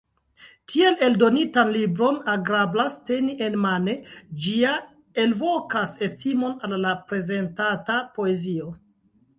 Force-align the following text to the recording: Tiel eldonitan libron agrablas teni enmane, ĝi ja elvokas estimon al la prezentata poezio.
Tiel 0.71 0.95
eldonitan 1.07 1.69
libron 1.75 2.17
agrablas 2.35 2.95
teni 3.11 3.35
enmane, 3.49 3.95
ĝi 4.47 4.55
ja 4.63 4.75
elvokas 5.27 5.95
estimon 6.09 6.59
al 6.69 6.77
la 6.87 6.97
prezentata 7.13 8.03
poezio. 8.19 8.77